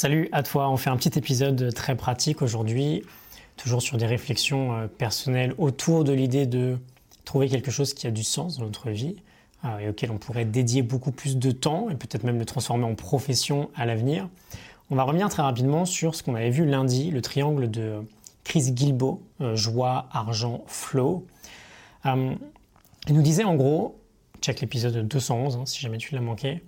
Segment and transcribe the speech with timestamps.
[0.00, 3.02] Salut à toi, on fait un petit épisode très pratique aujourd'hui,
[3.56, 6.78] toujours sur des réflexions euh, personnelles autour de l'idée de
[7.24, 9.16] trouver quelque chose qui a du sens dans notre vie
[9.64, 12.84] euh, et auquel on pourrait dédier beaucoup plus de temps et peut-être même le transformer
[12.84, 14.28] en profession à l'avenir.
[14.88, 18.06] On va revenir très rapidement sur ce qu'on avait vu lundi, le triangle de
[18.44, 21.26] Chris Gilbo, euh, joie, argent, flow.
[22.04, 22.38] il
[23.10, 23.98] nous disait en gros,
[24.42, 26.62] check l'épisode 211 hein, si jamais tu l'as manqué,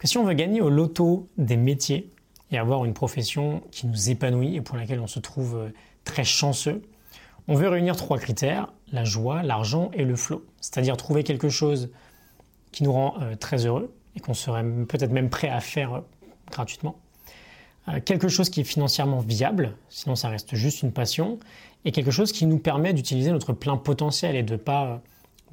[0.00, 2.10] que si on veut gagner au loto des métiers,
[2.52, 5.68] et avoir une profession qui nous épanouit et pour laquelle on se trouve euh,
[6.04, 6.82] très chanceux,
[7.48, 10.44] on veut réunir trois critères, la joie, l'argent et le flow.
[10.60, 11.90] C'est-à-dire trouver quelque chose
[12.70, 16.00] qui nous rend euh, très heureux et qu'on serait peut-être même prêt à faire euh,
[16.50, 16.96] gratuitement.
[18.04, 21.38] quelque chose qui est financièrement viable, sinon ça reste juste une passion,
[21.86, 25.00] et quelque chose qui nous permet d'utiliser notre plein potentiel et de, pas,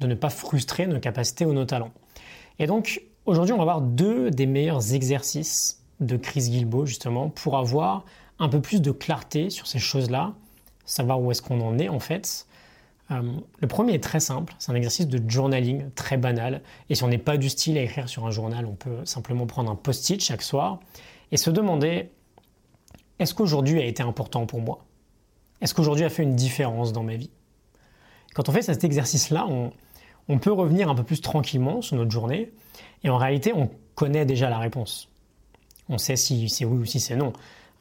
[0.00, 1.92] de ne pas frustrer nos capacités ou nos talents.
[2.58, 7.56] Et donc aujourd'hui on va voir deux des meilleurs exercices de Chris Guilbeault justement pour
[7.56, 8.04] avoir
[8.38, 10.32] un peu plus de clarté sur ces choses-là,
[10.84, 12.46] savoir où est-ce qu'on en est en fait.
[13.10, 13.22] Euh,
[13.58, 16.62] le premier est très simple, c'est un exercice de journaling très banal.
[16.88, 19.46] Et si on n'est pas du style à écrire sur un journal, on peut simplement
[19.46, 20.80] prendre un post-it chaque soir
[21.32, 22.10] et se demander
[23.18, 24.86] est-ce qu'aujourd'hui a été important pour moi?
[25.60, 27.30] Est-ce qu'aujourd'hui a fait une différence dans ma vie?
[28.34, 29.72] Quand on fait cet exercice-là, on,
[30.28, 32.52] on peut revenir un peu plus tranquillement sur notre journée
[33.02, 35.10] et en réalité, on connaît déjà la réponse
[35.90, 37.32] on sait si c'est oui ou si c'est non.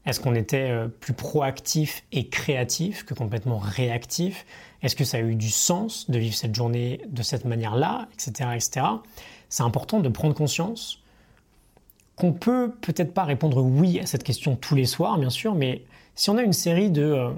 [0.05, 4.45] Est-ce qu'on était euh, plus proactif et créatif que complètement réactif?
[4.81, 8.49] Est-ce que ça a eu du sens de vivre cette journée de cette manière-là, etc.,
[8.55, 8.85] etc.
[9.49, 11.03] C'est important de prendre conscience
[12.15, 15.83] qu'on peut peut-être pas répondre oui à cette question tous les soirs, bien sûr, mais
[16.15, 17.29] si on a une série de euh,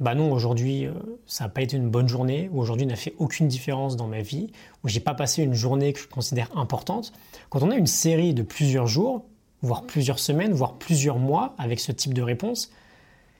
[0.00, 0.92] bah non, aujourd'hui, euh,
[1.26, 4.20] ça n'a pas été une bonne journée, ou aujourd'hui n'a fait aucune différence dans ma
[4.20, 4.48] vie,
[4.84, 7.12] ou j'ai pas passé une journée que je considère importante.
[7.50, 9.24] Quand on a une série de plusieurs jours,
[9.62, 12.70] voire plusieurs semaines, voire plusieurs mois avec ce type de réponse,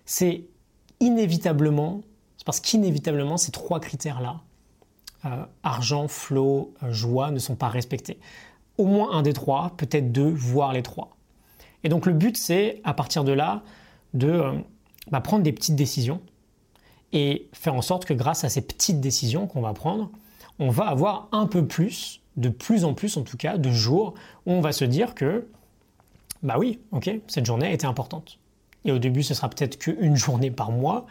[0.05, 0.45] c'est
[1.01, 2.01] inévitablement,
[2.37, 4.41] c'est parce qu'inévitablement ces trois critères-là,
[5.25, 8.19] euh, argent, flow, euh, joie, ne sont pas respectés.
[8.79, 11.17] Au moins un des trois, peut-être deux, voire les trois.
[11.85, 13.63] Et donc le but, c'est à partir de là
[14.15, 14.53] de euh,
[15.11, 16.21] bah, prendre des petites décisions
[17.13, 20.11] et faire en sorte que grâce à ces petites décisions qu'on va prendre,
[20.59, 24.15] on va avoir un peu plus, de plus en plus en tout cas, de jours
[24.47, 25.49] où on va se dire que
[26.43, 28.39] bah oui, ok, cette journée a été importante.
[28.85, 31.07] Et au début, ce sera peut-être qu'une journée par mois,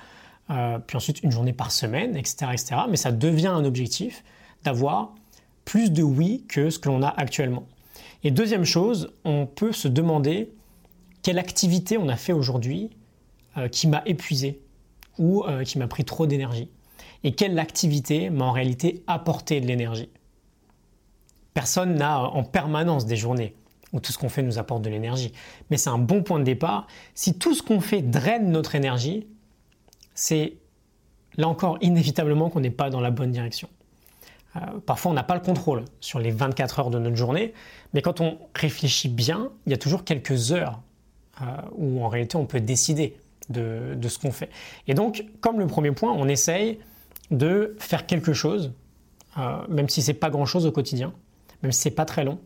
[0.49, 2.75] euh, puis ensuite une journée par semaine, etc., etc.
[2.89, 4.23] Mais ça devient un objectif
[4.63, 5.13] d'avoir
[5.65, 7.65] plus de oui que ce que l'on a actuellement.
[8.23, 10.51] Et deuxième chose, on peut se demander
[11.21, 12.91] quelle activité on a fait aujourd'hui
[13.57, 14.61] euh, qui m'a épuisé
[15.17, 16.69] ou euh, qui m'a pris trop d'énergie.
[17.23, 20.09] Et quelle activité m'a en réalité apporté de l'énergie.
[21.53, 23.55] Personne n'a en permanence des journées
[23.95, 25.33] où tout ce qu'on fait nous apporte de l'énergie.
[25.71, 26.85] Mais c'est un bon point de départ.
[27.15, 29.25] Si tout ce qu'on fait draine notre énergie,
[30.13, 30.57] c'est
[31.37, 33.69] là encore inévitablement qu'on n'est pas dans la bonne direction.
[34.57, 37.53] Euh, parfois, on n'a pas le contrôle sur les 24 heures de notre journée,
[37.93, 40.81] mais quand on réfléchit bien, il y a toujours quelques heures
[41.41, 43.17] euh, où en réalité on peut décider
[43.49, 44.49] de, ce qu'on fait.
[44.87, 46.79] Et donc, comme le premier point, on essaye
[47.31, 48.73] de faire quelque chose,
[49.37, 51.13] euh, même si c'est pas grand-chose au quotidien,
[51.63, 52.39] même si c'est pas très long,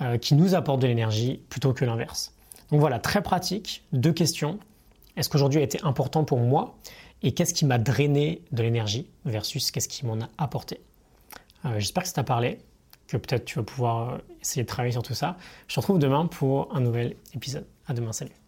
[0.00, 2.34] euh, qui nous apporte de l'énergie plutôt que l'inverse.
[2.70, 4.58] Donc voilà, très pratique, deux questions.
[5.16, 6.78] Est-ce qu'aujourd'hui a été important pour moi
[7.22, 10.80] et qu'est-ce qui m'a drainé de l'énergie versus qu'est-ce qui m'en a apporté
[11.64, 12.58] euh, J'espère que ça t'a parlé,
[13.08, 15.36] que peut-être tu vas pouvoir essayer de travailler sur tout ça.
[15.68, 17.66] Je te retrouve demain pour un nouvel épisode.
[17.86, 18.39] À demain, salut